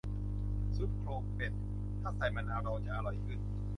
[0.75, 1.53] ซุปโครงเป็ด
[2.01, 3.39] ถ้าใส่มะนาวดองจะอร่อยขึ้น